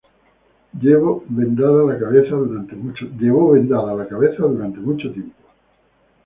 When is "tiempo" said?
5.13-5.37